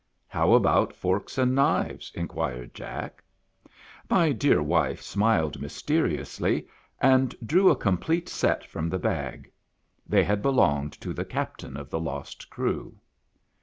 [0.27, 3.23] "How about forks and knives?" inquired Jack.
[4.09, 6.65] My dear wife smiled mysteriously,
[6.99, 9.51] and drew a com plete set from the bag.
[10.07, 12.99] They had belonged to the captain of the lost crew.